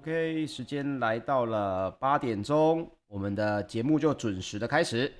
[0.00, 5.12] OK，时间来到了八点钟，我们的节目就准时的开始。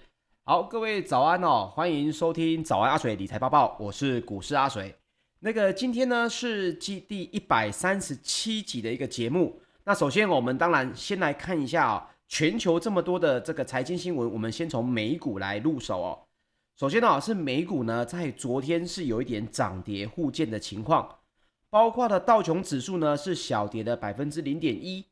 [0.45, 4.95] 好，各位早安哦，欢迎收听早安阿水理财报报，我是股市阿水。
[5.41, 9.61] 那个今天呢是第第一百三十七集的一个节目。
[9.85, 16.19] 那首先我们当然先来看一下啊、全球这么多的这个财经新闻，我们先从美股来入手哦。
[16.79, 21.07] 首先呢是美股呢在昨天是有一点涨跌互见的情况。
[21.71, 25.07] 包括的道琼指数呢是小跌的百分之零点一，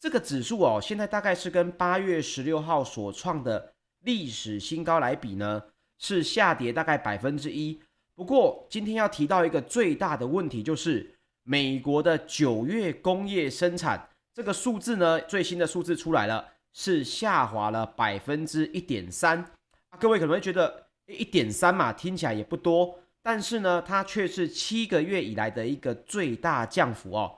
[0.00, 3.74] 这个指数哦，现在大概是跟八月十六号所创的
[4.04, 5.62] 历史新高来比呢，
[5.98, 7.78] 是下跌大概百分之一。
[8.14, 19.44] 不过今天要提到一个最大的问题，就是美国的九月工业生产这个数字呢，最新的数字出来了，是下滑了百分之一点三。
[20.00, 22.98] 各位可能会觉得一点三嘛，听起来也不多。
[23.30, 27.30] 但是呢，它却是七个月以来的一个最大降幅哦。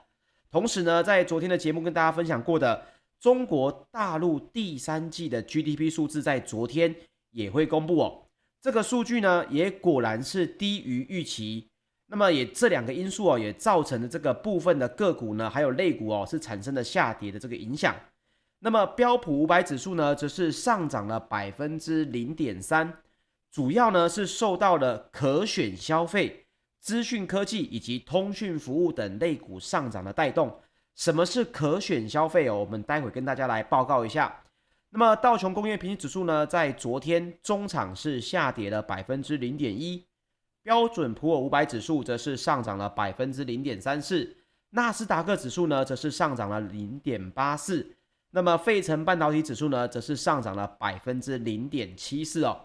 [0.49, 2.81] 同时呢，在昨天的节目跟大家分享过的
[3.19, 6.95] 中国大陆第三季的 GDP 数字，在昨天
[7.31, 8.23] 也会公布哦。
[8.61, 11.67] 这个数据呢，也果然是低于预期。
[12.07, 17.93] 那么也这两个因素哦，也造成了这个部分的个股呢，还有类股哦，是产生了下跌的这个影响。
[18.59, 23.00] 那么标普五百指数呢，则是上涨了百分之零点三。
[23.51, 26.45] 主要呢是受到了可选消费、
[26.79, 30.59] 资讯科技以及通讯服务等类股上涨的带动。
[30.95, 32.55] 什么是可选消费哦？
[32.55, 34.43] 我们待会跟大家来报告一下。
[34.89, 40.05] 那么道琼工业平均指数呢，在昨天中场是下跌了百分之零点一，
[40.61, 44.37] 标准普尔五百指数则是上涨了百分之零点三四，
[44.71, 47.95] 纳斯达克指数呢则是上涨了零点八四，
[48.31, 52.59] 那么费城半导体指数呢则是上涨了百分之零点七四哦。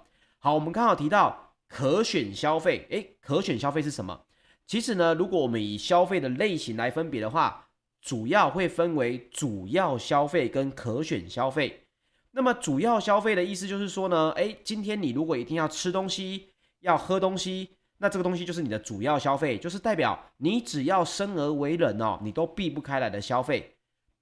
[0.46, 4.26] 好，我们刚好提到可选消费，诶，可选消费是什么？
[4.64, 7.66] 其实呢，如果我们以消费的类型来分别的话，
[8.00, 11.88] 主要会分为主要消费跟可选消费。
[12.30, 23.74] 那么主要消费的意思就是说呢，诶，今天你如果一定要吃东西、要喝东西，那这个东西就是你的主要消费，就是代表你只要生而为人哦，你都避不开来的消费。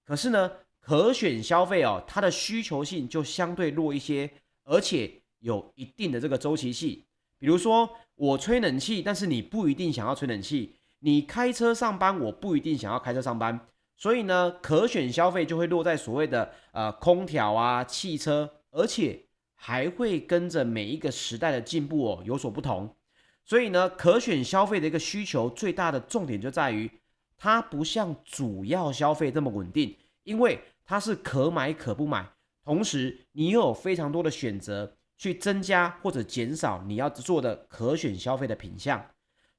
[0.06, 4.30] 可是呢，可选消费哦，它的需求性就相对弱一些，
[4.64, 5.20] 而且。
[5.44, 7.04] 有一定的这个周期性，
[7.38, 13.68] 比如说我吹冷气，但是你不一定想要吹冷气；你开车上班，我不一定想要开车上班。
[13.94, 22.96] 所以呢，可选消费就会落在所谓的呃空调啊、汽车，而且还会跟着每一个时代的进步哦有所不同。
[23.44, 26.90] 所以呢，可选消费的一个需求最大的重点就在于，
[27.36, 32.26] 它不像主要消费这么稳定，因为它是可买可不买，
[32.64, 34.96] 同时你又有非常多的选择。
[35.16, 39.10] 去增加或者减少你要做的可选消费的品项，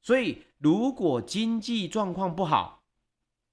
[0.01, 2.83] 所以如果经济状况不好，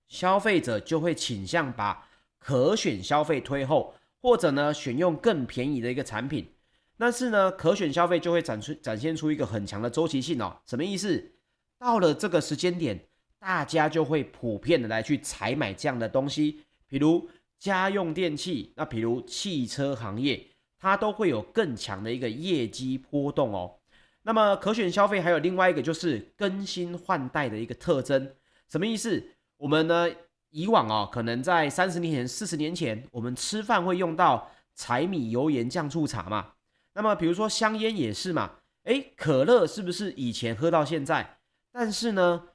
[0.09, 2.09] 消费者就会倾向把
[2.39, 6.53] 可选消费推后，或者呢选用更便宜的一个产品。
[6.99, 10.61] 但是呢，可选消费就会展出展现出一个很强的周期性哦。
[10.67, 11.33] 什么意思？
[11.79, 13.09] 到了这个时间点，
[13.39, 17.29] 大家就会普遍的来去采买这样的东西，比如
[17.59, 20.52] 家用电器，那比如汽车行业。
[20.83, 23.79] 它都会有更强的一个业绩波动哦。
[24.23, 28.35] 那么可选消费还有另外一个就是更新换代的一个特征，
[28.69, 29.25] 什么意思？
[29.59, 30.11] 我们呢
[30.51, 36.55] 以往哦，可能在三十年前、四十年前，我们吃饭会用到柴米油盐酱醋茶嘛。
[36.95, 38.57] 那么比如说香烟也是嘛。
[38.83, 41.39] 诶，可乐是不是以前喝到现在？
[41.71, 42.49] 但是呢，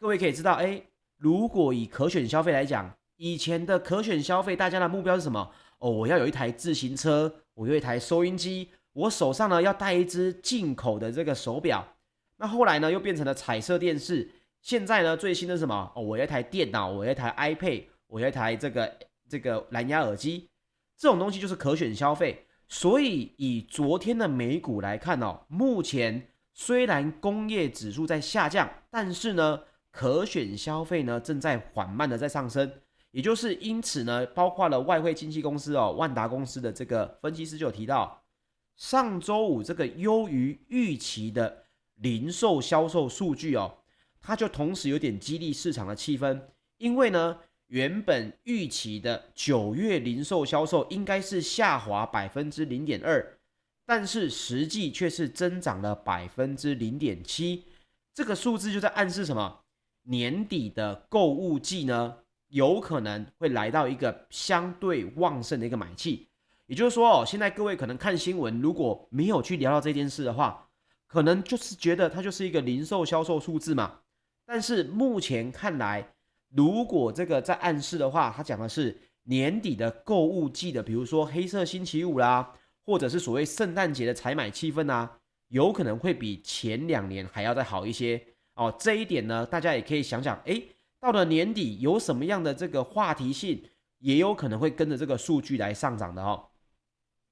[0.00, 0.86] 各位可以知道，诶，
[1.18, 5.50] 如果以可选消费来讲，以前的可选消费，大家的目标是什么？
[5.80, 7.43] 哦，我要有一台自行车。
[7.54, 11.96] 我有一台收音机，我手上呢要带一只进口的这个手表，
[12.36, 14.30] 那后来呢又变成了彩色电视，
[14.60, 15.92] 现在呢最新的什么？
[15.94, 18.98] 哦，我有一台电脑，我有一台 iPad，我有一台这个
[19.28, 20.48] 这个蓝牙耳机，
[20.96, 22.46] 这种东西就是可选消费。
[22.66, 29.60] 所以以昨天的美股来看哦，目前虽然工业指数在下降，但是呢
[29.90, 32.72] 可选消费呢正在缓慢的在上升。
[33.14, 38.24] 也就是因此呢，包括了外汇经纪公司哦，万达公司的这个分析师就有提到，
[38.74, 43.78] 上周五这个优于预期的零售销售数据哦，
[44.20, 46.42] 它就同时有点激励市场的气氛，
[46.78, 47.38] 因为呢，
[47.68, 53.38] 原本预期的九月零售销售应该是下滑百分之零点二，
[53.86, 57.62] 但是实际却是增长了百分之零点七，
[58.12, 59.60] 这个数字就在暗示什么？
[60.02, 62.16] 年底的购物季呢？
[62.54, 66.28] 有可能会来到一个相对旺盛的一个买气，
[66.66, 70.68] 也就是说哦，现在各位可能看新闻，如果没有去聊到这件事的话，
[71.08, 73.98] 可能就是觉得它就是一个零售销售数字嘛。
[74.46, 76.14] 但是目前看来，
[76.54, 82.54] 如果这个在暗示的话，它讲的是年底的购物季的，比如说黑色星期五啦，
[82.86, 85.18] 或者是所谓圣诞节的采买气氛啊，
[85.48, 88.24] 有可能会比前两年还要再好一些
[88.54, 88.72] 哦。
[88.78, 90.64] 这一点呢，大家也可以想想，诶，
[91.04, 93.62] 到了年底有什么样的这个话题性，
[93.98, 96.46] 也有可能会跟着这个数据来上涨的哦。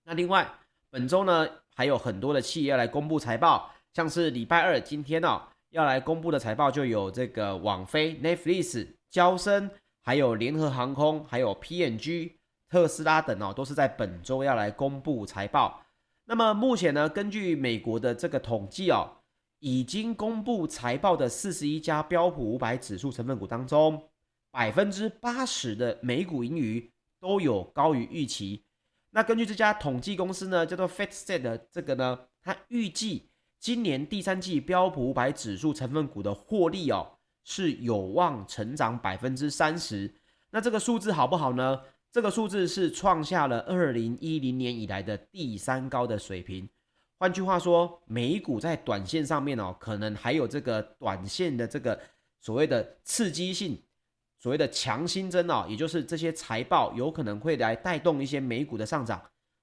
[0.04, 0.46] 那另外，
[0.90, 5.40] 本周呢还有很多的企业要来公布财报，像是礼拜二今天哦
[5.70, 8.88] 要来公布的财报就有这个网飞 Netflix。
[9.08, 9.70] 娇生，
[10.02, 12.32] 还有联合航空，还有 PNG、
[12.69, 15.82] 特斯拉等哦，都是在本周要来公布财报。
[16.26, 19.08] 那么目前呢，根据美国的这个统计哦，
[19.62, 24.11] 已经公布财报的四十一家标普五百指数成分股当中，
[24.50, 28.64] 百分之八十的每股盈余都有高于预期。
[29.11, 33.31] 那根据这家统计公司呢，叫做 FactSet 的这个呢，它预计
[33.61, 37.19] 今年第三季标普五百指数成分股的获利哦。
[37.44, 40.15] 是有望成长百分之三十，
[40.50, 41.81] 那这个数字好不好呢？
[42.12, 46.69] 这个数字是创下了二零一零年以来的第三高的水平。
[47.22, 51.96] 换句话说，美股在短线上面哦，可能还有这个短线的这个
[52.40, 53.80] 所谓的刺激性，
[54.40, 59.22] 所谓的强心针哦，也就是这些财报有可能会来带动一些美股的上涨。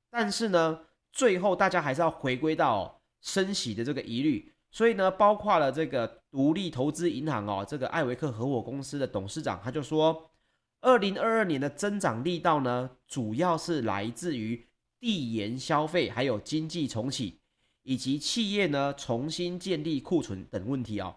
[0.09, 0.79] 但是呢，
[1.11, 4.53] 最后大家还是要回归到升息的这个疑虑。
[4.71, 10.31] 所以呢，包括了这个独立投资银行哦，这个艾维克合伙公司的董事长他就说，
[10.79, 14.69] 二零二二年的增长力道呢，主要是来自于
[15.01, 17.41] 递延消费，还有经济重启，
[17.83, 21.15] 以及企业呢重新建立库存等问题哦。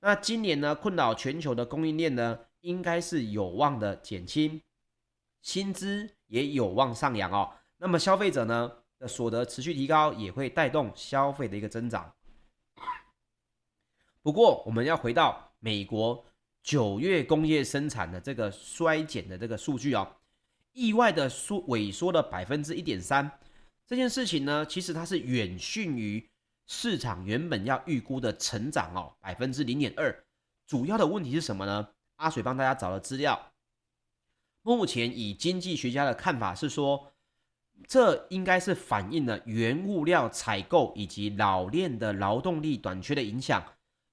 [0.00, 4.60] 那今年呢，困扰全球的供应链呢，应该是有望的减轻，
[5.42, 7.52] 薪资也有望上扬哦。
[7.76, 12.12] 那么消费者呢的所得持续提高，也会带动消费的一个增长。
[14.22, 16.24] 不过，我们要回到美国
[16.62, 20.16] 九月工业生产的这个衰减的这个数据哦，
[20.72, 23.30] 意外的缩萎缩了百分之一点三。
[23.90, 26.30] 这件事情呢，其实它是远逊于
[26.68, 30.24] 市场原本要预估的成长哦，百分之零点二。
[30.64, 31.88] 主要的问题是什么呢？
[32.14, 33.50] 阿水帮大家找了资料，
[34.62, 37.10] 目前以经济学家的看法是说，
[37.88, 43.60] 这应该是反映了原物料采购以及老练的劳动力短缺的影响。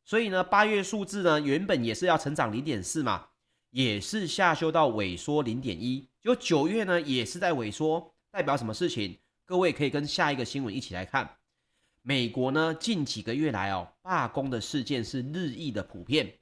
[0.03, 3.27] 所以呢，八月数字呢，原本也是要成长零点四嘛，
[3.69, 6.09] 也是下修到萎缩零点一。
[6.19, 9.19] 就九月呢，也是在萎缩，代表什么事情？
[9.47, 11.37] 各位可以跟下一个新闻一起来看。
[12.01, 16.33] 美国呢，近几个月来哦，罢工的事件是日益的普遍。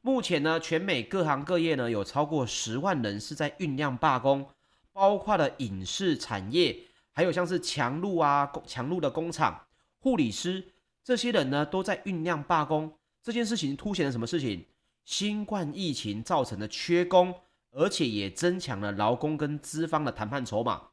[0.00, 4.48] 目前呢，全美各行各业呢，有超过十万人是在酝酿罢工，
[4.94, 6.74] 包括了影视产业，
[7.12, 9.66] 还有像是强路啊、强路的工厂、
[9.98, 10.72] 护理师，
[11.04, 12.98] 这些人呢，都在酝酿罢工。
[13.22, 14.64] 这件事情凸显了什么事情？
[15.04, 17.34] 新冠疫情造成的缺工，
[17.72, 20.88] 而且也增强了劳工跟资方的谈判筹码。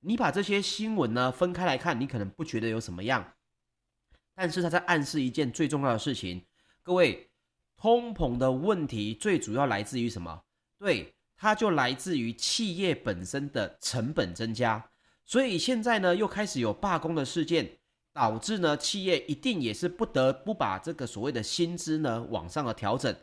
[0.00, 3.34] 你把这些新闻呢分开来看，你可能不觉得有什么样，
[4.34, 6.46] 但是它在暗示一件最重要的事情。
[6.82, 7.30] 各位，
[7.76, 10.44] 通膨的问题最主要来自于什么？
[10.78, 14.90] 对，它就来自于企业本身的成本增加。
[15.24, 17.78] 所以现在呢，又开始有罢工的事件。
[18.10, 23.14] 导致呢，企业一定也是不得不把这个所谓的薪资呢往上的调整，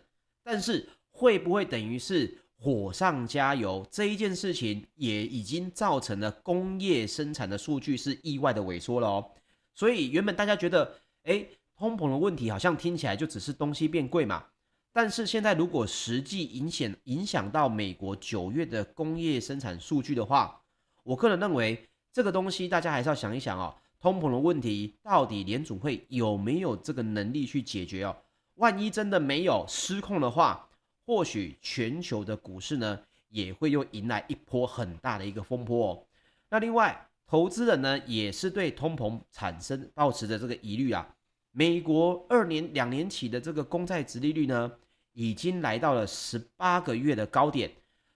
[0.41, 3.85] 但是会不会等于是火上加油？
[3.91, 9.31] 这一件事情也已经造成了工业生产的数据是意外的萎缩了哦。
[9.73, 14.45] 所以原本大家觉得，诶，通膨的问题好像听起来就只是东西变贵嘛，
[14.93, 20.61] 但是现在如果实际影响影响到美国九月的工业生产数据的话，
[21.03, 23.75] 我个人认为这个东西大家还是要想一想哦。
[23.99, 28.15] 通膨的问题到底联准会有没有这个能力去解决哦？
[28.55, 30.69] 万一真的没有失控的话，
[31.05, 36.03] 或许全球的股市呢也会又迎来一波很大的一个风波哦。
[36.49, 41.15] 那另外，投资人呢也是对通膨产生抱持着这个疑虑啊。
[41.51, 44.71] 美国二年两年期的这个公债殖利率呢
[45.13, 47.71] 已经来到了十八个月的高点，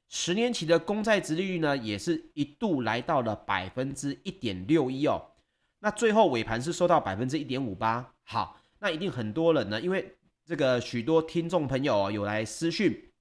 [0.08, 5.26] 十年期的公债殖利率呢也是一度来到了百分之一点六一哦。
[5.80, 10.14] 那最后尾盘是收到百分之一点五八，好，那一定很多人呢，因为
[10.50, 13.12] 这个许多听众朋友有来私讯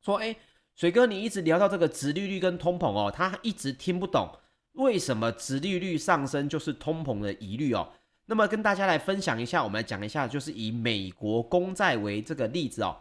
[0.00, 0.34] 说，哎，
[0.74, 4.26] 水哥你一直聊到这个殖利率跟通膨哦，他一直听不懂
[4.72, 7.92] 为什么殖利率上升就是通膨的疑虑哦。
[8.24, 12.96] 那么跟大家来分享一下，我们来讲一下，就是以美国公债为这个例子哦。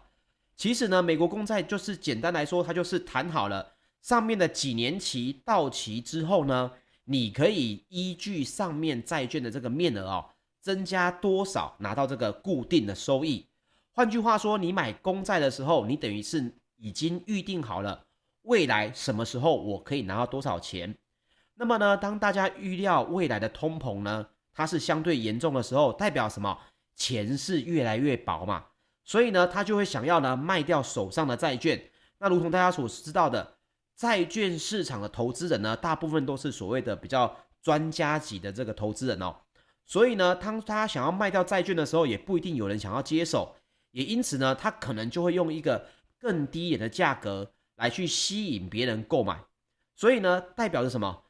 [0.58, 6.74] 其实呢，美国公债就是简单来说，它就是谈好了上面的几年期到期之后呢。
[7.10, 10.26] 你可以依据上面债券的这个面额哦，
[10.60, 13.48] 增加多少拿到这个固定的收益。
[13.98, 18.06] 换句话说，你买公债的时候，你等于是已经预定好了
[18.44, 20.96] 未来什么时候我可以拿到多少钱。
[21.56, 26.56] 那么呢，当大家预料未来的通膨呢，它是相对严重的时候，代表什么？
[26.96, 28.66] 钱是越来越薄嘛，
[29.04, 31.90] 所以呢，他就会想要呢卖掉手上的债券。
[32.20, 33.58] 那如同大家所知道的，
[33.96, 39.36] 债券市场的投资人呢，大部分都是所谓的比较专家级的这个投资人哦。
[39.88, 43.56] 所以呢，当他想要卖掉债券的时候，也不一定有人想要接手，
[43.98, 45.88] 也因此呢，他可能就会用一个
[46.20, 49.44] 更低廉的价格来去吸引别人购买。
[49.96, 51.24] 所以呢，代表着什么？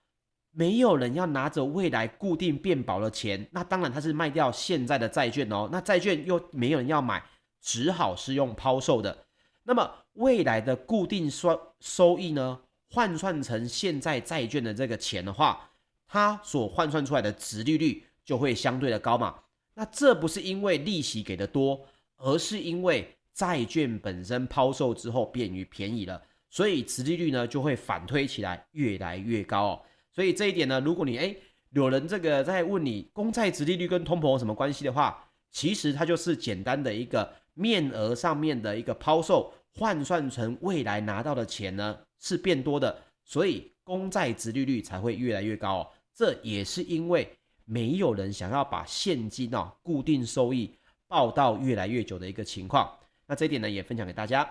[0.51, 5.69] 没有人要拿着未来固定变薄的钱，那当然他是卖掉现在的债券哦。
[5.71, 7.23] 那债券又没有人要买，
[7.61, 9.25] 只好是用抛售的。
[9.63, 12.59] 那么未来的固定收收益呢，
[12.89, 15.69] 换算成现在债券的这个钱的话，
[16.05, 19.35] 它所换算出来的值利率就会相对的高嘛。
[19.75, 21.85] 那这不是因为利息给的多，
[22.17, 29.81] 而是因为债券本身抛售之后变于便宜了，所以殖利率呢就会反推起来越来越高哦。
[30.11, 31.37] 所以这一点呢，如果你诶
[31.71, 45.87] 有人这个在问你公债殖利率跟通膨有什么关系的话，其实它就是简单的一个面额上面的一个抛售换算成未来拿到的钱呢是变多的，所以公债殖利率才会越来越高哦。
[46.15, 47.29] 这也是因为
[47.65, 50.73] 没有人想要把现金哦固定收益
[51.07, 52.97] 报道越来越久的一个情况。
[53.25, 54.49] 那这一点呢也分享给大家。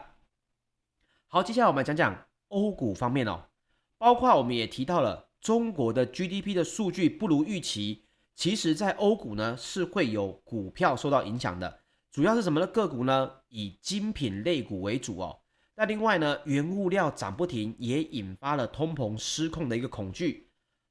[1.26, 3.44] 好，接下来我们来讲讲欧股方面哦，
[3.98, 5.26] 包括我们也提到了。
[5.38, 13.30] 中国的 GDP 的数据不如预期，其实，在欧股呢是会有股票受到影响的，主要是什么的个股呢？
[13.48, 15.38] 以精品类股为主哦。
[15.76, 20.50] 那另外呢，原物料涨不停，也引发了通膨失控的一个恐惧，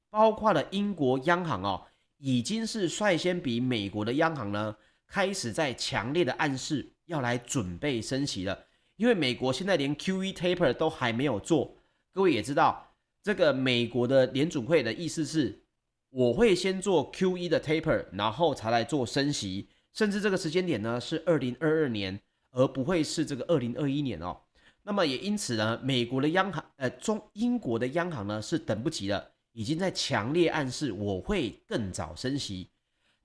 [0.10, 11.78] 包括了英国央行哦，已经是率先比美国的央行呢，开始在强烈的暗示要来准备升息了，因为美国现在连 QE taper 都还没有做，
[12.12, 12.94] 各位也知道。
[13.22, 15.64] 这个美国的联准会的意思是，
[16.12, 22.22] 我会先做 QE 的 taper，然后才来做升息，甚至这个时间点呢是二零二二年，
[22.52, 24.38] 而不会是这个二零二一年哦。
[24.84, 32.70] 那么也因此呢，美国的央行，呃，中英国的央行呢是等不及了，已经在强烈暗示我会更早升息。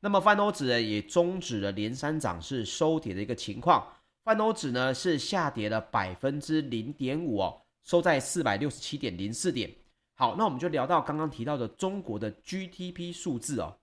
[0.00, 3.86] 那么泛欧指呢也终止了连三涨势收跌的一个情况，
[4.24, 9.70] 泛欧指呢是下跌了百分之零点五哦，收在四百六十七点零四点。
[10.14, 13.76] 好，那我们就聊到刚刚提到的中国的 GDP 数字哦。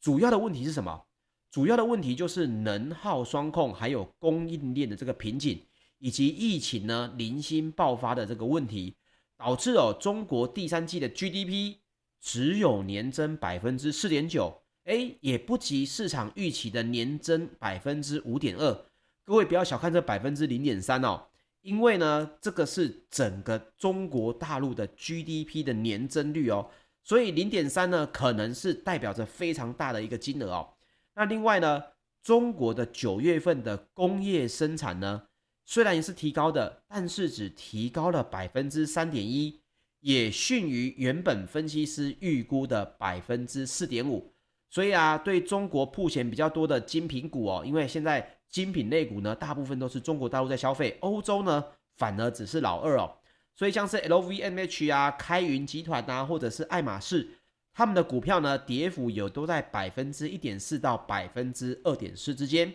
[0.00, 1.04] 主要的问题是什么？
[1.50, 5.62] 主要的问题就是能耗双控，还有供应链的这个瓶颈，
[5.98, 8.94] 以及疫情呢零星爆发的这个问题，
[9.38, 11.76] 导致哦中国第三季的 GDP
[12.20, 18.86] 只有年增百分之四点九，哎，也不及市场预期的年增百分之五点二。
[19.24, 21.26] 各位不要小看这百分之零点三哦。
[21.62, 26.70] 因为呢，这个是整个中国大陆的 GDP 的年增率哦，
[27.02, 30.74] 所以零点三呢，可能是代表着非常大的一个金额哦。
[31.16, 31.82] 那另外呢，
[32.22, 35.24] 中国的九月份的工业生产呢，
[35.64, 39.58] 虽然也是提高的，但是只提高了百分之三点一，
[39.98, 44.32] 也逊于原本分析师预估的百分之四点五。
[44.76, 48.30] 所以啊，对中国曝险比较多的精品股哦，因为现在。
[48.48, 51.62] 精品类股呢，大部分都是中国大陆在消费，欧洲呢
[51.96, 53.18] 反而只是老二哦。
[53.56, 57.28] 所以像是 LVMH 啊、开云集团啊，或者是爱马仕，
[57.74, 62.72] 他们的股票呢，跌幅有都在百分之一点四到百分之二点四之间。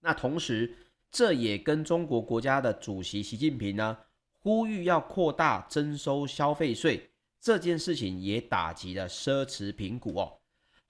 [0.00, 0.74] 那同时，
[1.10, 3.96] 这也跟中国国家的主席习近平呢
[4.40, 10.39] 呼吁要扩大征收消费税这件事情，也打击了奢侈品股哦。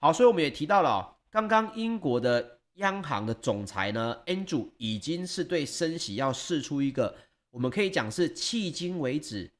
[0.01, 2.57] 好，所以我们也提到了，刚刚英国的。
[2.75, 7.13] 央行的总裁呢，Andrew 已经是对升息要试出一个，
[7.51, 9.51] 我们可以讲是迄今为止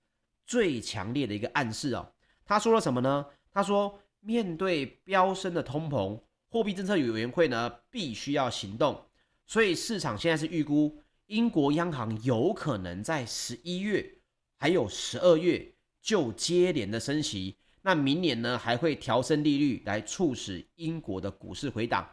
[0.48, 2.14] 最强烈的一个暗示哦。
[2.46, 3.26] 他说了什么呢？
[3.52, 9.06] 他说，面对飙升的通膨，货币政策委员会呢必须要行动。
[9.46, 14.10] 所以市场现在是预估，英国央行有可能在十一月
[14.58, 22.08] 还有十二月就接连的升息，那明年呢还会调升利率来促使英国的股市回档。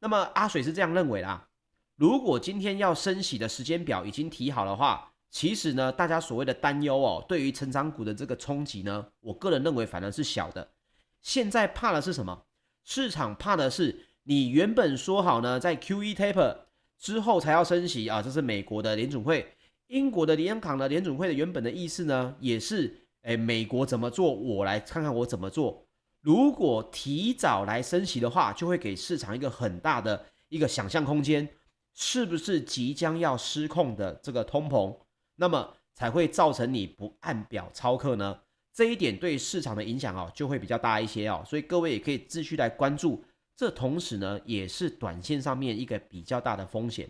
[0.00, 1.48] 那么阿水是这样认为啦，
[1.96, 10.72] 如果今天要升息的时间表已经提好的话，其实呢，大家所谓的担忧哦，对于成长股的这个冲击呢，我个人认为反而是小的。
[11.20, 12.44] 现在怕的是什么？
[12.84, 16.56] 市场怕的是你原本说好呢，在 QE taper
[16.98, 19.54] 之后才要升息啊，这是美国的联准会，
[19.86, 25.86] 英国的联行的联准会的原本的意思呢，也是，诶，美国怎么做，我来看看我怎么做。
[26.20, 31.48] 如果提早来升息的话，就会给市场一个很大的一个想象空间，
[31.94, 34.96] 是不是即将要失控的这个通膨？
[35.36, 38.40] 那么才会造成你不按表操课呢？
[38.72, 43.22] 这一点对市场的影响哦就会比较大一些哦，所以各位也可以继续来关注。
[43.54, 47.08] 这同时呢，也是短线上面一个比较大的风险。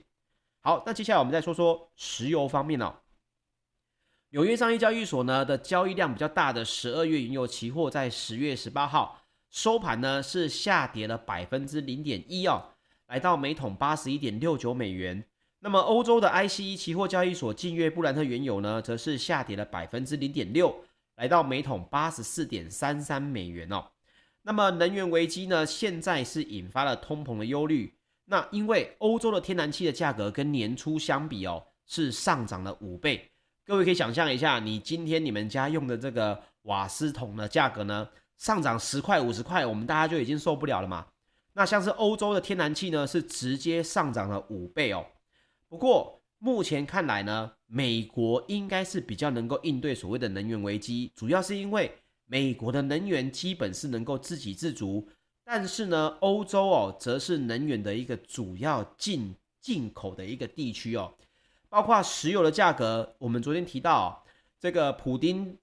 [0.61, 2.93] 好，那接下来我们再说说石油方面哦。
[4.33, 12.71] 纽约商业交易所呢的交易量比较大的十二月原油期货，在十月十八号收盘呢是下跌了百分之零点一哦，
[13.09, 15.23] 来到每桶八十一点六九美元。
[15.61, 20.75] 那么欧洲的 ICE 期货交易所近月布兰特原油呢，则是下跌了百分之零点六，
[21.17, 23.85] 来到每桶八十四点三三美元哦。
[24.41, 27.95] 那么能源危机呢，现在是引发了通膨的忧虑。
[28.25, 33.29] 那因为欧洲的天然气的价格跟年初相比哦，是上涨了五倍。
[33.65, 41.07] 各位可以想象一下，你今天你们家用的这个瓦斯桶的价格呢，上涨十块五十块，我们大家就已经受不了了嘛。
[41.53, 45.07] 那像是欧洲的天然气呢，是直接上涨了五倍哦。
[45.69, 51.93] 不过目前看来呢，美国应该是比较能够应对所谓的能源危机，主要是因为
[52.27, 55.09] 美国的能源基本是能够自给自足，
[55.45, 61.15] 但是呢，欧洲哦，则是能源的一个主要进进口的一个地区哦，
[61.73, 64.27] 包括石油的价格，我们昨天提到
[64.61, 65.57] 这个普丁，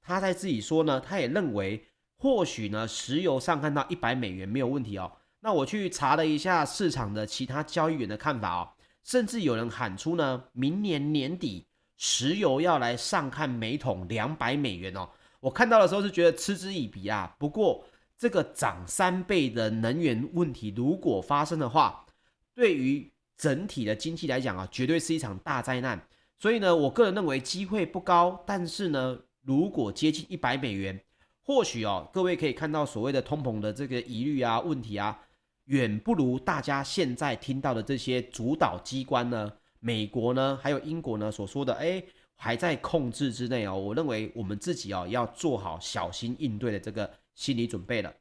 [0.00, 5.10] 他在自己说呢，他也认为或许呢，石油上看到一百美元没有问题哦。
[5.40, 8.68] 那我去查了一下市场的其他交易员的看法哦。
[9.02, 11.66] 甚至有人喊出呢，明年年底
[11.96, 15.10] 石油要来上看每桶两百美元哦。
[15.40, 17.34] 我看到的时候是觉得嗤之以鼻啊。
[17.40, 17.84] 不过
[18.16, 22.06] 这个涨三倍的能源问题如果发生的话，
[22.54, 26.00] 对于整体的经济来讲啊，绝对是一场大灾难。
[26.38, 28.42] 所以呢，我个人认为机会不高。
[28.46, 31.00] 但是呢，如果接近一百美元，
[31.42, 35.20] 或许哦，各位可以看到所谓的通膨的这个疑虑啊、问题啊。
[35.66, 42.04] 远不如大家现在听到的这些主导机关呢，美国呢，还有英国呢所说的，哎，
[42.36, 43.74] 还在控制之内哦。
[43.74, 48.12] 我认为我们自己哦要做好小心应对的这个心理准备了。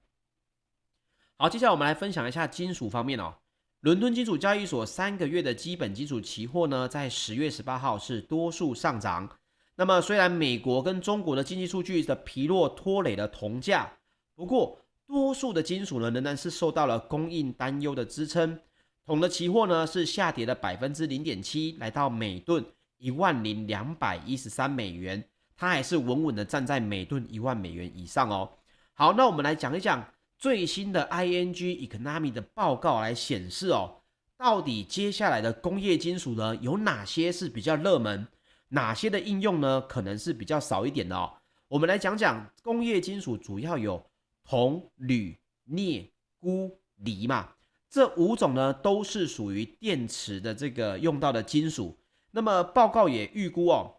[1.35, 3.33] 好，接下来我们来分享一下金属方面哦。
[3.83, 9.29] 伦敦金属交易所三个月的基本金属期货呢，在十月十八号是多数上涨。
[9.75, 13.91] 那么虽然美国跟中国的经济数据的疲弱拖累了铜价，
[14.35, 14.79] 不过。
[15.05, 18.57] 多数的金属呢，仍然是受到了供应担忧的支撑。
[19.05, 22.65] 铜的期货呢是下跌了百分之零点七，来到每吨
[22.97, 25.21] 一万零两百一十三美元。
[25.57, 28.49] 它还是稳稳的站在每吨一万美元以上哦。
[28.93, 30.03] 好，那我们来讲一讲
[30.43, 34.01] 最新的 ING Economy 的报告来显示哦，
[34.35, 38.27] 到底接下来的工业金属呢有哪些是比较热门，
[38.67, 41.31] 哪些的应用呢可能是比较少一点的哦。
[41.69, 44.05] 我们来讲讲工业金属主要有。
[44.43, 47.55] 铜、铝、镍、钴、锂嘛，
[47.89, 51.97] 这五种呢都是属于电池的这个用到的金属。
[52.31, 53.95] 那么报告也预估哦，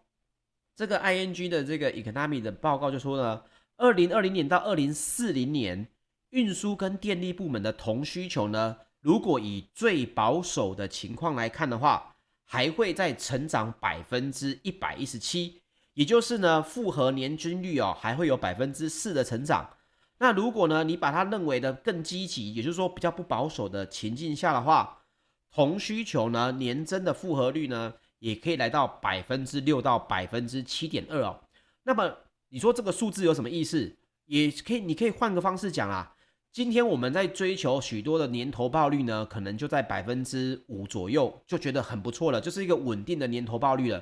[0.75, 3.41] 这个 ING 的这个 Economy 的报告就说呢，
[3.77, 5.87] 二零二零年到二零四零年，
[6.35, 15.61] 运输跟电力部门的铜需求呢，如果以最保守的情况来看的话，还会再成长百分之一百一十七，
[15.93, 19.69] 也就是呢复合年均率哦，还会有百分之四的成长。
[20.17, 25.03] 那如果呢，你把它认为的更积极，也就是说比较不保守的情境下的话，
[25.49, 31.39] 铜需求呢年增的复合率呢，也可以来到百分之六到百分之七点二哦。
[31.83, 32.13] 那么
[32.49, 33.95] 你说这个数字有什么意思？
[34.25, 36.11] 也可以，你可以换个方式讲啊。
[36.55, 44.01] 今天我们在追求许多的年投报率呢，可能就在百分之五左右，就觉得很不错了，就是一个稳定的年投报率了。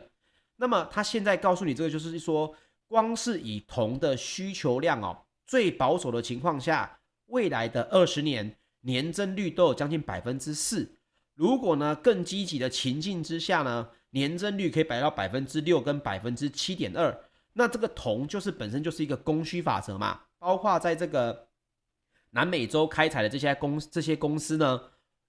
[0.58, 2.54] 那么他现在告诉你这个，就是说，
[2.88, 5.18] 光是以铜的需求量哦。
[5.48, 10.88] 最保守的情况下，未来的二十年年增率都有将近百分之四。
[11.34, 17.20] 如果呢更积极的情境之下呢，年增率可以摆到百分之六跟百分之七点二。
[17.54, 20.22] 那这个铜就是本身就是一个供需法则嘛。
[20.38, 21.48] 包括在这个
[22.34, 24.82] 南美洲开采的这些公这些公司呢，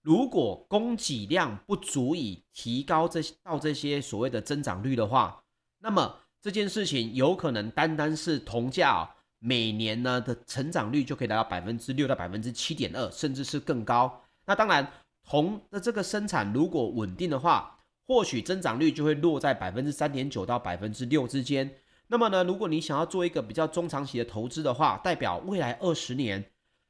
[0.03, 5.45] 如果供给量不足以提高这些到这些所谓的增长率的话，
[5.79, 9.09] 那么这件事情有可能单单是铜价哦。
[9.39, 14.23] 每年呢的成长率就可以达到百分之六到百分之七点二，甚至是更高。
[14.47, 14.91] 那当然，
[15.23, 21.71] 铜的这个生产如果稳定的话，或许增长率就会落在百分之三点九到百分之六之间。
[22.07, 26.43] 那么呢，如果你想要做一个比较中长期的投资的话，代表未来二十年，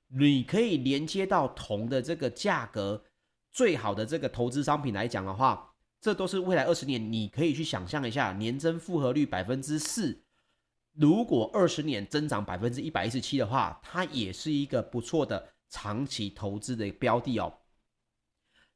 [0.09, 3.05] 你可以连接到铜的这个价格
[3.51, 10.23] 最好的这个投资商品来讲的话，这都是未来二十年你可以去想象一下，年增复合率百分之四。
[10.97, 17.53] 如果二十年增长百分之一百一十七的话，它也是一个不错的长期投资的标的哦。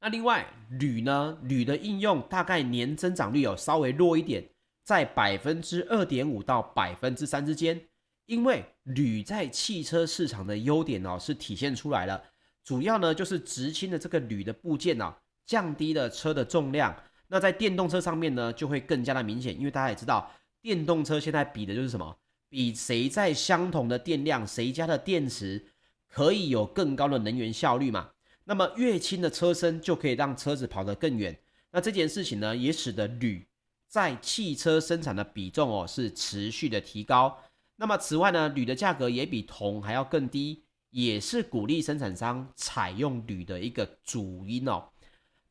[0.01, 1.39] 那另外铝呢？
[1.43, 4.49] 铝的应用大概年增长率有稍微弱一点，
[4.85, 7.88] 在百分之二点五到百分之三之间。
[8.29, 12.23] 因为铝在汽车市场的优点哦是体现出来了，
[12.63, 15.15] 主要呢就是直轻的这个铝的部件哦，
[15.47, 16.95] 降低了车的重量。
[17.29, 22.19] 那在电动车上面呢就会更加的明显，因为大家也知道，电动车现在比的就是什么？
[22.51, 25.67] 比谁在相同的电量，谁家的电池
[26.07, 28.11] 可以有更高的能源效率嘛？
[28.45, 31.39] 那么越轻的车身就可以让车子跑得更远。
[31.71, 33.47] 那这件事情呢也使得铝
[33.87, 37.39] 在汽车生产的比重哦是持续的提高。
[37.81, 44.91] 那么此外呢，铝的价格也比铜还要更低，也是鼓励生产商采用铝的一个主因哦。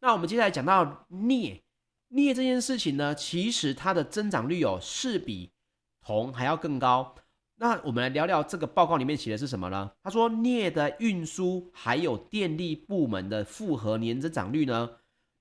[0.01, 1.63] 那我们接下来讲到镍，
[2.09, 5.51] 镍这件事情呢，其实它的增长率哦是比
[6.01, 7.15] 铜还要更高。
[7.55, 9.89] 那我们来聊聊这个报告里面写的是什么呢？
[10.03, 14.89] 他说镍的运输还有电力部门的复合年增长率呢，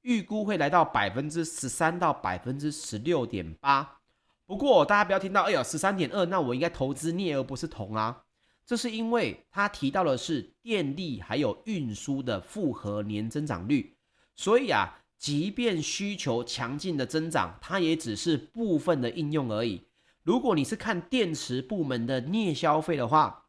[0.03, 3.99] 预估会来到百分之十三到百分之十六点八。
[4.47, 8.23] 不过大家不要听到，哎呦，十三点二，那我应该投资镍而不是铜啊。
[8.65, 13.97] 这是因为他提到的是电力还有运输的复合年增长率，
[14.35, 19.83] 所以啊，即便需求强劲的增长，它也只是部分的应用而已。
[20.23, 23.47] 如果你是看电池部门的镍消费的话，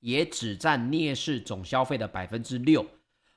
[0.00, 2.84] 也只占镍市总消费的百分之六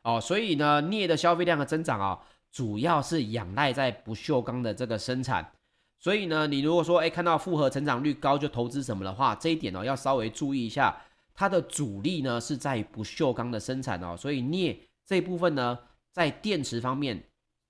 [0.03, 0.19] 哦。
[0.19, 2.19] 所以呢，镍的消费量的增长啊，
[2.51, 5.51] 主要是仰赖在不锈钢的这个生产。
[5.99, 10.95] 所以呢，你如果说，哎，看到复合成长率高就投资什么的话，这一点呢，要稍微注意一下，
[11.35, 14.15] 它的主力呢是在不锈钢的生产哦。
[14.15, 15.77] 所以镍这部分呢，
[16.13, 17.21] 在电池方面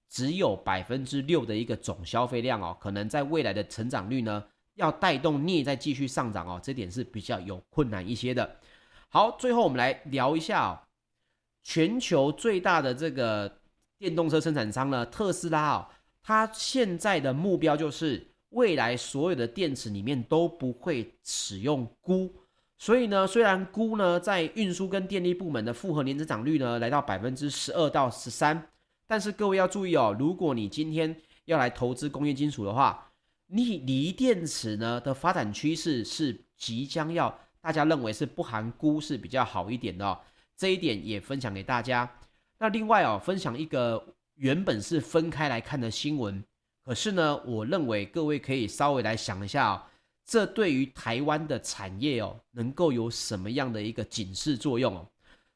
[0.08, 4.44] 只有百分之六的一个总消费量哦，可能在未来的成长率呢，
[4.76, 8.58] 要带动镍再继续上涨哦，这点是比较有困难一些的。
[9.08, 10.78] 好，最后我们来聊一下哦，
[11.64, 13.58] 全球最大的这个
[13.98, 15.88] 电动车生产商呢，特斯拉哦。
[16.30, 22.32] 它现在的目标就是未来所有的电池里面都不会使用钴，
[22.78, 28.70] 所以呢，虽然钴呢在运输跟电力部门的复合年增长率呢来到百分之十二到十三，
[29.08, 33.12] 但是各位要注意哦，如果你今天要来投资工业金属的话，
[33.48, 40.20] 锂锂电池呢的发展趋势是即将要大家认为是不含钴是比较好一点的，
[40.56, 42.08] 这一点也分享给大家。
[42.60, 44.14] 那另外哦，分享一个。
[44.40, 46.42] 原本是分开来看的新闻，
[46.86, 49.84] 可是呢，我认为各位可以稍微来想一下哦，
[50.26, 55.06] 这对于台湾的产业哦，能够有什么样的一个警示作用哦？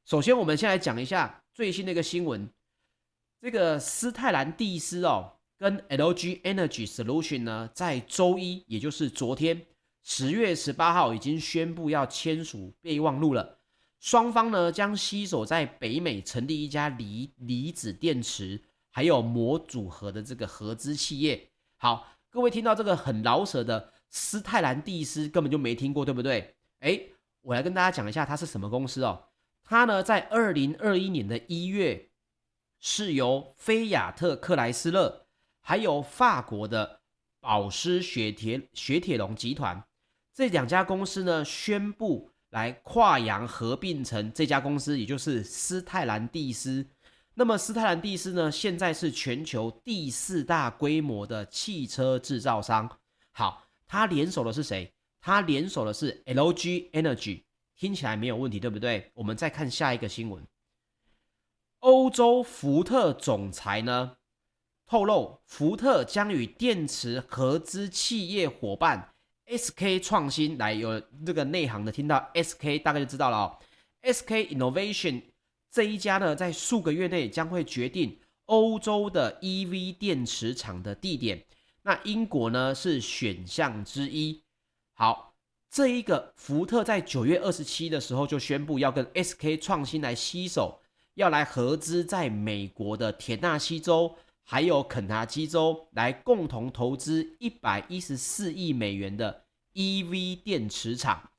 [0.04, 2.50] 首先，我们先来讲一下最新的一个新闻，
[3.40, 9.66] 这个斯泰兰蒂斯哦，跟 LG Energy Solution 呢，在周一，也就是昨天
[10.04, 13.60] 十月十八号，已经宣布要签署备忘录了。
[14.02, 18.62] 双方呢，将携手在北美成立一家锂离子电池。
[18.96, 26.56] 还有模组合的这个合资企业，好，各位听到这个很饶舌的斯泰兰蒂斯，根本就没听过，对不对？
[26.82, 29.30] 诶，我来跟大家讲一下它是什么公司哦。
[29.64, 32.12] 它呢，在二零二一年的一月，
[32.80, 35.26] 是由菲亚特克莱斯勒，
[35.60, 37.02] 还有法国的
[37.40, 39.84] 宝狮雪铁雪铁龙集团
[40.36, 46.86] 这两家公司呢，宣布来跨洋合并成这家公司，也就是斯泰兰蒂斯。
[47.36, 53.00] 那么斯泰兰蒂斯呢，现在是全球第四大规模的汽车制造商。
[53.32, 54.94] 好，它联手的是谁？
[55.20, 57.42] 它联手的是 LG Energy，
[57.76, 59.10] 听起来没有问题，对不对？
[59.16, 60.46] 我们再看下一个新闻。
[61.80, 64.18] 欧洲福特总裁呢
[64.86, 69.12] 透露，福特将与电池合资企业伙伴
[69.48, 73.58] SK 创新来，有这个内行的听到 SK 大概就知道了哦
[74.04, 75.24] ，SK Innovation。
[75.74, 81.44] 这一家呢，在数个月内将会决定欧洲的 EV 电池厂的地点。
[81.82, 84.44] 那英国呢是选项之一。
[84.94, 85.34] 好，
[85.72, 90.80] 这一个福特在九月二十七的时候就宣布要跟 SK 创新来携手，
[91.16, 101.32] 要来合资在美国的田纳西州还有肯塔基州来共同投资一百一十四亿美元的 EV 电池厂。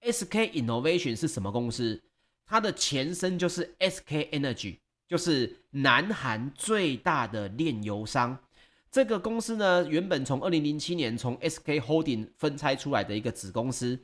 [0.00, 2.02] SK Innovation 是什么公司？
[2.46, 4.78] 它的前身就是 SK Energy，
[5.08, 8.38] 就是南韩最大的炼油商。
[8.90, 13.98] 这个公司呢，原本从二零零七年从 SK Holding 分拆出来的一个子公司。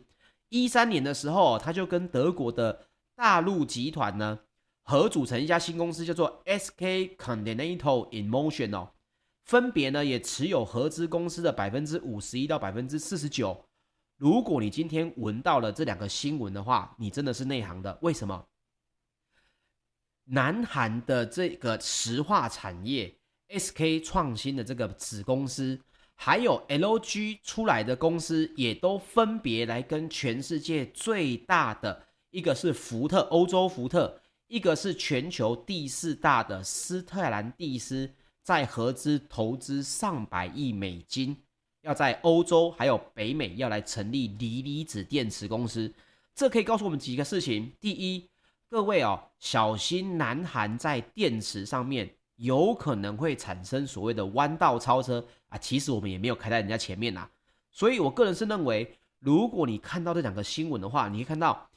[0.49, 4.41] 一三年的时候，他就跟德国的大陆集团呢
[4.83, 8.91] 合组成一家新公司，叫做 SK Continental InMotion 哦。
[9.45, 13.65] 分别呢也持有合资公司的百分之五十一到百分之四十九。
[14.21, 17.99] 如果你今天闻到了这两个新闻的话，你真的是内行的。
[18.03, 18.47] 为什么？
[20.25, 23.17] 南韩的这个石化产业
[23.49, 25.81] SK 创新的这个子公司，
[26.15, 41.35] 还有 LG 出来的公司，也都分别来跟全世界最大的一个是福特，欧洲福特，一个是全球第四大的斯特兰蒂斯，在合资投资上百亿美金，
[41.83, 45.93] 要在欧洲还有北美要来成立锂离子电池公司。
[46.35, 48.29] 这可以告诉我们几个事情：第一，
[48.69, 52.17] 各位哦，小心南韩在电池上面。
[52.41, 55.59] 有可能会产生所谓的弯道超车啊！
[55.59, 57.29] 其实我们也没有开在人家前面呐，
[57.71, 61.69] 所以我个人是认为，如果你看到这两个新闻的话，你会看到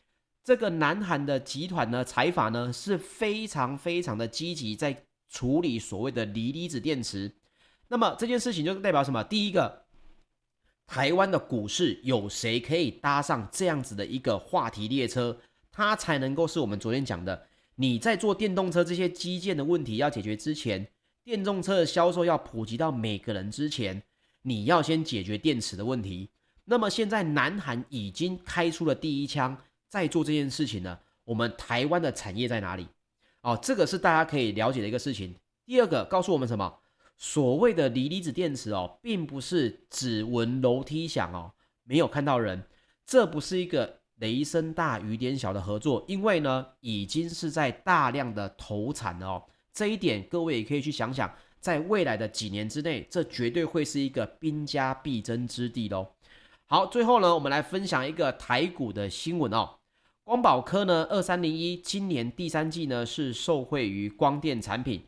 [0.41, 7.29] 这个南韩的集团呢，财阀呢是非常非常的积极在处理所谓的锂离子电池。
[7.89, 9.21] 那么这件事情就代表什么？
[9.21, 9.82] 第一个，
[10.85, 15.37] 台湾的股市有谁可以搭上这样子的一个话题列车，
[15.71, 17.47] 它才能够是我们昨天讲的。
[17.75, 20.87] 你在做电动车这些基建的问题要解决之前，
[21.23, 24.03] 电动车的销售要普及到每个人之前，
[24.43, 26.29] 你要先解决电池的问题。
[26.65, 29.57] 那么现在南韩已经开出了第一枪，
[29.89, 30.99] 在做这件事情呢。
[31.25, 32.85] 我们台湾的产业在哪里？
[33.41, 35.33] 哦，这个是大家可以了解的一个事情。
[35.65, 36.79] 第二个告诉我们什么？
[37.17, 41.51] 所谓的锂离子电池哦，并不是只闻楼梯响哦，
[41.83, 42.63] 没有看到人，
[43.05, 44.01] 这不是一个。
[44.17, 49.43] 雷声大雨点小的合作，因为呢，已经是在大量的投产了哦。
[49.73, 56.07] 这一点各位也可以去想想，在未来的几年之内，这绝对会是一个兵家必争之地喽。
[56.67, 59.77] 好，最后呢，我们来分享一个台股的新闻哦。
[60.23, 65.03] 光宝科呢，二三零一今年第三季呢是受惠于光电产品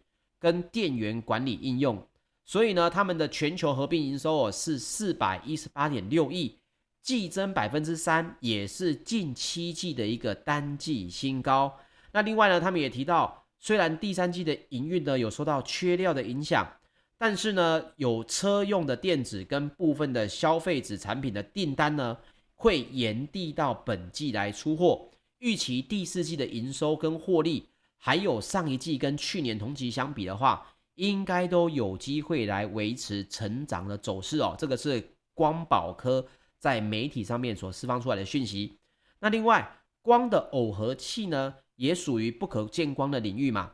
[0.46, 2.00] 跟电源管理应用，
[2.46, 6.56] 所以呢，他们的全球合并营收哦是四百一十八点六亿。
[7.02, 11.76] 季增百分之三，也是近七季的一个单季新高。
[12.12, 16.72] 那另外呢，他们也提到，虽然第三季的营运呢有受到缺料的影响，
[17.18, 22.16] 但是呢，有车用的电子跟部分的消费子产品的订单呢，
[22.54, 25.10] 会延递到本季来出货。
[25.40, 27.68] 预期第四季的营收跟获利，
[28.06, 34.54] 还有上一季跟去年同期相比的话，应该都有机会来维持成长的走势哦。
[34.60, 36.24] 这个是光宝科。
[36.58, 38.80] 在媒体上面所释放出来的讯息，
[39.20, 43.74] 那另外光的耦合器呢，也属于不可见光的领域嘛。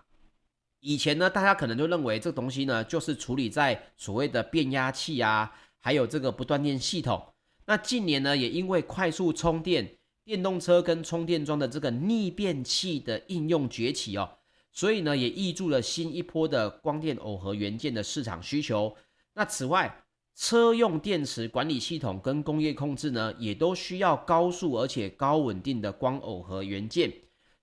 [0.81, 7.33] 以前呢，大家可能就认为这东西呢，就是处理在所谓的变压器啊，还有这个不断电系统。
[7.65, 9.97] 那近年呢，也因为快速充电、
[10.31, 14.29] 电动车跟充电桩的这个逆变器的应用崛起哦，
[14.71, 18.95] 所以呢，也挹注了新一波的光电耦合元件的市场需求。
[19.33, 19.93] 那此外，
[20.33, 27.11] 车用电池管理系统跟工业控制呢，也都需要高速而且高稳定的光耦合元件，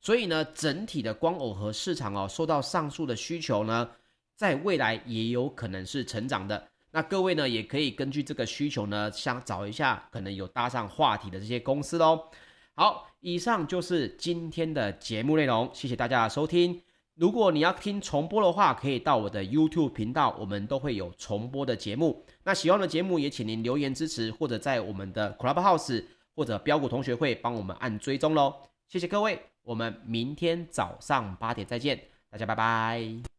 [0.02, 3.88] 所以呢，整体的光耦合市场哦，受到上述的需求呢，
[4.36, 6.68] 在未来也有可能是成长的。
[6.90, 12.20] 那各位呢，也可以根据这个需求呢，想找一下可能有搭上话题的这些公司喽。
[12.78, 16.80] 好，以上就是今天的节目内容，谢谢大家的收听。
[17.16, 22.24] 如果你要听重播的话，可以到我的 YouTube 频道，我们都会有重播的节目。
[22.44, 26.04] 那喜欢的节目也请您留言支持，或者在我们的 Clubhouse
[26.36, 28.54] 或者标股同学会帮我们按追踪喽。
[28.86, 33.37] 谢谢各位，我们明天早上八点再见，大家拜拜。